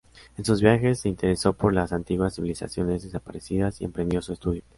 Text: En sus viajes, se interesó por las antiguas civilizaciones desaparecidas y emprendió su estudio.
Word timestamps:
En 0.35 0.43
sus 0.43 0.63
viajes, 0.63 0.99
se 1.01 1.09
interesó 1.09 1.53
por 1.53 1.75
las 1.75 1.93
antiguas 1.93 2.33
civilizaciones 2.33 3.03
desaparecidas 3.03 3.81
y 3.81 3.85
emprendió 3.85 4.19
su 4.23 4.33
estudio. 4.33 4.63